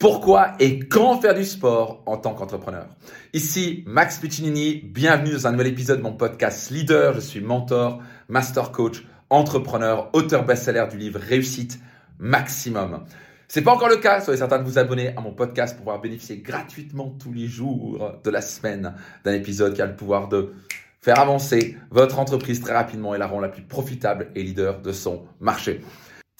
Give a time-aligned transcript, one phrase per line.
[0.00, 2.86] Pourquoi et quand faire du sport en tant qu'entrepreneur?
[3.34, 7.12] Ici Max Piccinini, bienvenue dans un nouvel épisode de mon podcast Leader.
[7.12, 11.80] Je suis mentor, master coach, entrepreneur, auteur best-seller du livre Réussite
[12.18, 13.04] Maximum.
[13.46, 16.00] C'est pas encore le cas, soyez certain de vous abonner à mon podcast pour pouvoir
[16.00, 20.54] bénéficier gratuitement tous les jours de la semaine d'un épisode qui a le pouvoir de
[21.02, 24.92] faire avancer votre entreprise très rapidement et la rendre la plus profitable et leader de
[24.92, 25.82] son marché.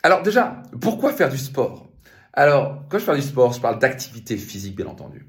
[0.03, 1.90] Alors déjà, pourquoi faire du sport?
[2.33, 5.27] Alors, quand je parle du sport, je parle d'activité physique, bien entendu.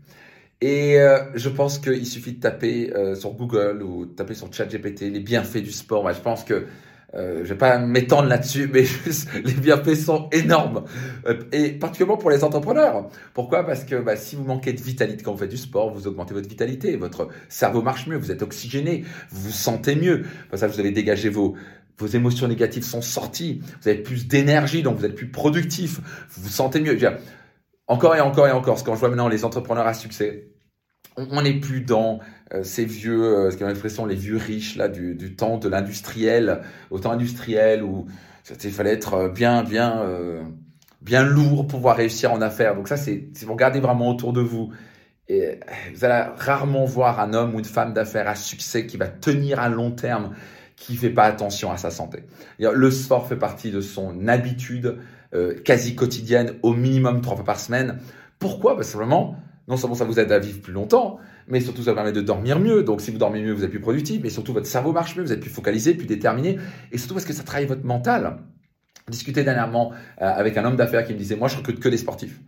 [0.62, 5.02] Et euh, je pense qu'il suffit de taper euh, sur Google ou taper sur ChatGPT
[5.02, 6.04] les bienfaits du sport.
[6.04, 6.68] Moi, je pense que
[7.14, 8.84] euh, je vais pas m'étendre là-dessus, mais
[9.44, 10.86] les bienfaits sont énormes.
[11.26, 13.10] Euh, et particulièrement pour les entrepreneurs.
[13.34, 13.66] Pourquoi?
[13.66, 16.34] Parce que bah, si vous manquez de vitalité quand vous faites du sport, vous augmentez
[16.34, 20.24] votre vitalité, votre cerveau marche mieux, vous êtes oxygéné, vous vous sentez mieux.
[20.50, 21.56] Pour ça, vous allez dégager vos,
[21.98, 26.44] vos émotions négatives sont sorties, vous avez plus d'énergie, donc vous êtes plus productif, vous
[26.44, 26.98] vous sentez mieux.
[27.88, 30.52] encore et encore et encore, ce quand je vois maintenant les entrepreneurs à succès,
[31.18, 32.20] on n'est plus dans
[32.54, 35.68] euh, ces vieux, euh, ce qu'on l'expression, les vieux riches là du, du temps de
[35.68, 38.08] l'industriel, au temps industriel où
[38.64, 40.06] il fallait être euh, bien, bien,
[41.02, 42.76] bien lourd pour pouvoir réussir en affaires.
[42.76, 44.72] Donc ça, c'est si vous regardez vraiment autour de vous,
[45.28, 45.60] et
[45.94, 49.60] vous allez rarement voir un homme ou une femme d'affaires à succès qui va tenir
[49.60, 50.36] à long terme,
[50.82, 52.24] qui fait pas attention à sa santé.
[52.60, 54.98] Le sport fait partie de son habitude
[55.36, 58.00] euh, quasi quotidienne, au minimum trois fois par semaine.
[58.40, 58.76] Pourquoi?
[58.76, 59.36] Parce que simplement,
[59.68, 62.60] non seulement ça vous aide à vivre plus longtemps, mais surtout ça permet de dormir
[62.60, 62.82] mieux.
[62.82, 65.22] Donc si vous dormez mieux, vous êtes plus productif, mais surtout votre cerveau marche mieux,
[65.22, 66.58] vous êtes plus focalisé, plus déterminé,
[66.92, 68.38] et surtout parce que ça travaille votre mental.
[69.08, 71.98] Discuté dernièrement euh, avec un homme d'affaires qui me disait, moi je recrute que des
[71.98, 72.42] sportifs.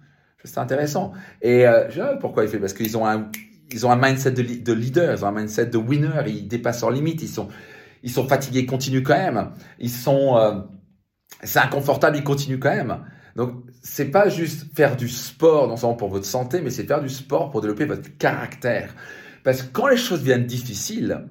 [0.44, 1.14] C'est intéressant.
[1.42, 2.60] Et euh, je sais pourquoi il fait?
[2.60, 3.30] Parce qu'ils ont un
[3.72, 6.82] ils ont un mindset de, de, leader, ils ont un mindset de winner, ils dépassent
[6.82, 7.48] leurs limites, ils sont
[8.04, 9.52] ils sont fatigués, ils continuent quand même.
[9.80, 10.60] Ils sont, euh,
[11.42, 13.00] c'est inconfortable, ils continuent quand même.
[13.36, 17.02] Donc, c'est pas juste faire du sport, non seulement pour votre santé, mais c'est faire
[17.02, 18.94] du sport pour développer votre caractère.
[19.44, 21.28] Parce que quand les choses viennent difficiles,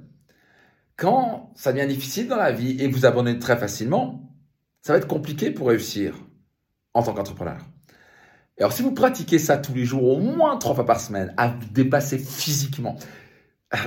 [0.96, 4.34] quand ça devient difficile dans la vie et vous abandonnez très facilement,
[4.80, 6.14] ça va être compliqué pour réussir
[6.94, 7.58] en tant qu'entrepreneur.
[8.58, 11.48] Alors, si vous pratiquez ça tous les jours, au moins trois fois par semaine, à
[11.48, 12.96] vous dépasser physiquement,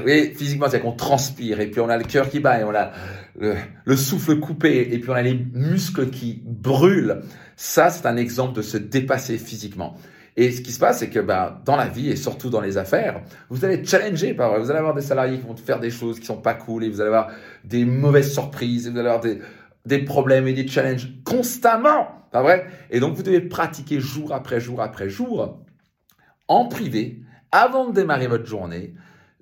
[0.05, 2.73] oui, physiquement, c'est qu'on transpire et puis on a le cœur qui bat et on
[2.73, 2.91] a
[3.37, 7.21] le, souffle coupé et puis on a les muscles qui brûlent.
[7.55, 9.95] Ça, c'est un exemple de se dépasser physiquement.
[10.37, 12.77] Et ce qui se passe, c'est que bah, dans la vie et surtout dans les
[12.77, 15.91] affaires, vous allez être challengé par, vous allez avoir des salariés qui vont faire des
[15.91, 17.29] choses qui sont pas cool et vous allez avoir
[17.63, 19.39] des mauvaises surprises, et vous allez avoir des,
[19.85, 22.67] des problèmes et des challenges constamment, pas vrai?
[22.89, 25.61] Et donc vous devez pratiquer jour après jour après jour
[26.47, 28.93] en privé avant de démarrer votre journée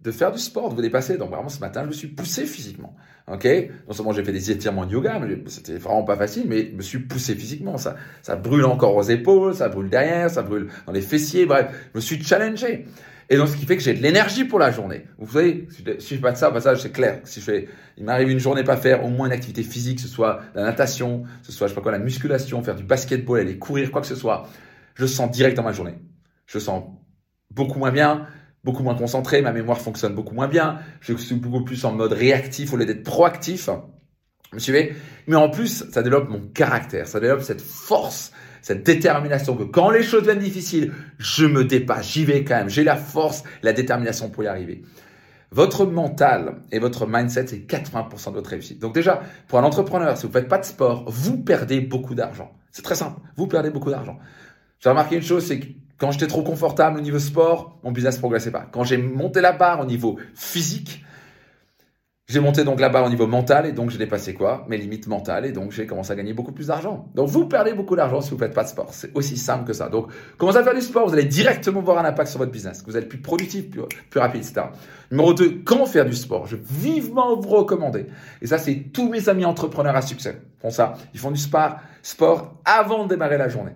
[0.03, 1.17] de faire du sport, de vous dépasser.
[1.17, 2.95] Donc vraiment ce matin, je me suis poussé physiquement.
[3.31, 3.47] Ok?
[3.87, 6.75] Non seulement j'ai fait des étirements de yoga, mais c'était vraiment pas facile, mais je
[6.75, 7.77] me suis poussé physiquement.
[7.77, 11.45] Ça, ça brûle encore aux épaules, ça brûle derrière, ça brûle dans les fessiers.
[11.45, 12.85] Bref, je me suis challengé.
[13.29, 15.05] Et donc ce qui fait que j'ai de l'énergie pour la journée.
[15.17, 17.21] Vous savez, si je fais pas de ça, passage, c'est clair.
[17.23, 20.01] Si je fais, il m'arrive une journée pas faire au moins une activité physique, que
[20.01, 22.83] ce soit la natation, que ce soit je sais pas quoi, la musculation, faire du
[22.83, 24.49] basketball, aller courir, quoi que ce soit,
[24.95, 25.95] je sens direct dans ma journée.
[26.45, 26.83] Je sens
[27.49, 28.27] beaucoup moins bien,
[28.63, 32.13] beaucoup moins concentré, ma mémoire fonctionne beaucoup moins bien, je suis beaucoup plus en mode
[32.13, 33.69] réactif au lieu d'être proactif.
[34.51, 34.95] Vous suivez?
[35.27, 38.31] Mais en plus, ça développe mon caractère, ça développe cette force,
[38.61, 42.69] cette détermination que quand les choses deviennent difficiles, je me dépasse, j'y vais quand même,
[42.69, 44.83] j'ai la force, la détermination pour y arriver.
[45.51, 48.79] Votre mental et votre mindset, c'est 80% de votre réussite.
[48.79, 52.15] Donc déjà, pour un entrepreneur, si vous ne faites pas de sport, vous perdez beaucoup
[52.15, 52.51] d'argent.
[52.71, 54.17] C'est très simple, vous perdez beaucoup d'argent.
[54.79, 55.67] J'ai remarqué une chose, c'est que
[56.03, 58.67] quand j'étais trop confortable au niveau sport, mon business ne progressait pas.
[58.69, 61.05] Quand j'ai monté la barre au niveau physique,
[62.27, 64.65] j'ai monté donc la barre au niveau mental et donc j'ai dépassé quoi?
[64.67, 67.07] Mes limites mentales et donc j'ai commencé à gagner beaucoup plus d'argent.
[67.15, 68.89] Donc vous perdez beaucoup d'argent si vous faites pas de sport.
[68.91, 69.87] C'est aussi simple que ça.
[69.87, 72.81] Donc commencez à faire du sport, vous allez directement voir un impact sur votre business,
[72.81, 74.65] que vous allez plus productif, plus, plus rapide, etc.
[75.09, 76.47] Numéro 2, quand faire du sport?
[76.47, 78.07] Je vivement vous recommander.
[78.41, 80.95] Et ça, c'est tous mes amis entrepreneurs à succès font ça.
[81.13, 83.71] Ils font du sport avant de démarrer la journée.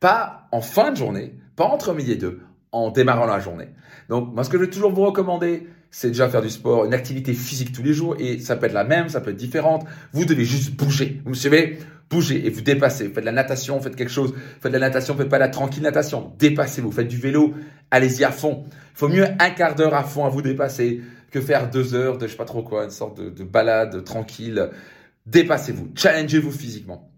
[0.00, 2.40] Pas en fin de journée, pas entre midi et deux,
[2.72, 3.68] en démarrant la journée.
[4.08, 6.94] Donc, moi, ce que je vais toujours vous recommander, c'est déjà faire du sport, une
[6.94, 9.86] activité physique tous les jours, et ça peut être la même, ça peut être différente.
[10.12, 11.22] Vous devez juste bouger.
[11.24, 11.78] Vous me suivez?
[12.10, 13.08] Bougez et vous dépassez.
[13.08, 14.34] Faites de la natation, faites quelque chose.
[14.60, 16.32] Faites de la natation, faites pas la tranquille natation.
[16.38, 16.92] Dépassez-vous.
[16.92, 17.54] Faites du vélo,
[17.90, 18.64] allez-y à fond.
[18.66, 22.18] Il faut mieux un quart d'heure à fond à vous dépasser que faire deux heures
[22.18, 24.70] de je sais pas trop quoi, une sorte de, de balade tranquille.
[25.26, 25.92] Dépassez-vous.
[25.96, 27.10] Challengez-vous physiquement.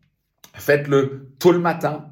[0.54, 2.06] Faites-le tôt le matin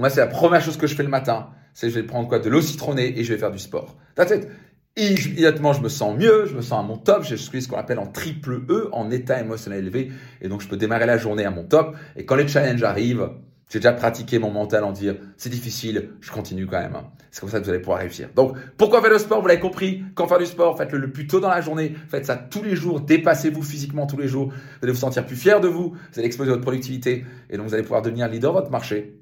[0.00, 1.50] moi, c'est la première chose que je fais le matin.
[1.74, 3.96] C'est je vais prendre quoi De l'eau citronnée et je vais faire du sport.
[4.16, 4.48] That's it.
[4.96, 7.22] Immédiatement, je me sens mieux, je me sens à mon top.
[7.22, 10.10] Je suis ce qu'on appelle en triple E, en état émotionnel élevé.
[10.40, 11.96] Et donc, je peux démarrer la journée à mon top.
[12.16, 13.30] Et quand les challenges arrivent,
[13.70, 16.96] J'ai déjà pratiqué mon mental en dire c'est difficile, je continue quand même.
[17.30, 18.28] C'est comme ça que vous allez pouvoir réussir.
[18.34, 19.40] Donc, pourquoi faire le sport?
[19.40, 20.02] Vous l'avez compris.
[20.16, 21.94] Quand faire du sport, faites-le le plus tôt dans la journée.
[22.08, 23.00] Faites ça tous les jours.
[23.00, 24.48] Dépassez-vous physiquement tous les jours.
[24.48, 25.90] Vous allez vous sentir plus fier de vous.
[25.90, 27.24] Vous allez exploser votre productivité.
[27.48, 29.19] Et donc, vous allez pouvoir devenir leader de votre marché.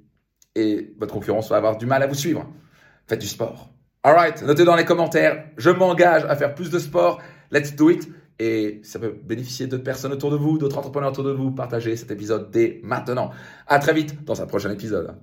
[0.55, 2.47] Et votre concurrence va avoir du mal à vous suivre.
[3.07, 3.71] Faites du sport.
[4.03, 5.47] Alright, notez dans les commentaires.
[5.57, 7.21] Je m'engage à faire plus de sport.
[7.51, 8.09] Let's do it.
[8.39, 11.51] Et ça peut bénéficier d'autres personnes autour de vous, d'autres entrepreneurs autour de vous.
[11.51, 13.31] Partagez cet épisode dès maintenant.
[13.67, 15.17] À très vite dans un prochain épisode.